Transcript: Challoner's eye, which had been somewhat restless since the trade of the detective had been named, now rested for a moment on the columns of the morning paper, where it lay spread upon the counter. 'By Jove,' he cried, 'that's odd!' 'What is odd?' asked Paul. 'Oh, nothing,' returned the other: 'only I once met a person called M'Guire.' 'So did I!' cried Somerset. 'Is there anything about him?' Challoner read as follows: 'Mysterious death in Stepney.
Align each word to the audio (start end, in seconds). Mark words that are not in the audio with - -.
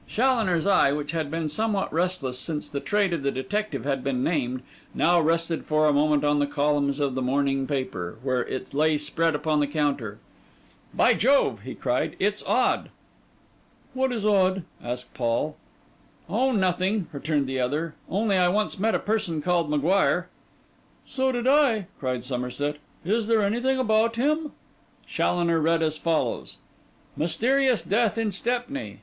Challoner's 0.07 0.65
eye, 0.65 0.91
which 0.91 1.11
had 1.11 1.29
been 1.29 1.47
somewhat 1.47 1.93
restless 1.93 2.39
since 2.39 2.67
the 2.67 2.79
trade 2.79 3.13
of 3.13 3.21
the 3.21 3.29
detective 3.29 3.83
had 3.83 4.03
been 4.03 4.23
named, 4.23 4.63
now 4.95 5.21
rested 5.21 5.63
for 5.63 5.85
a 5.85 5.93
moment 5.93 6.23
on 6.23 6.39
the 6.39 6.47
columns 6.47 6.99
of 6.99 7.13
the 7.13 7.21
morning 7.21 7.67
paper, 7.67 8.17
where 8.23 8.43
it 8.47 8.73
lay 8.73 8.97
spread 8.97 9.35
upon 9.35 9.59
the 9.59 9.67
counter. 9.67 10.17
'By 10.91 11.13
Jove,' 11.13 11.61
he 11.61 11.75
cried, 11.75 12.15
'that's 12.19 12.43
odd!' 12.47 12.89
'What 13.93 14.11
is 14.11 14.25
odd?' 14.25 14.63
asked 14.83 15.13
Paul. 15.13 15.55
'Oh, 16.27 16.51
nothing,' 16.51 17.05
returned 17.13 17.45
the 17.45 17.59
other: 17.59 17.93
'only 18.09 18.37
I 18.37 18.47
once 18.47 18.79
met 18.79 18.95
a 18.95 18.99
person 18.99 19.39
called 19.39 19.69
M'Guire.' 19.69 20.29
'So 21.05 21.31
did 21.31 21.45
I!' 21.47 21.85
cried 21.99 22.23
Somerset. 22.23 22.77
'Is 23.05 23.27
there 23.27 23.43
anything 23.43 23.77
about 23.77 24.15
him?' 24.15 24.51
Challoner 25.07 25.59
read 25.59 25.83
as 25.83 25.99
follows: 25.99 26.57
'Mysterious 27.15 27.83
death 27.83 28.17
in 28.17 28.31
Stepney. 28.31 28.97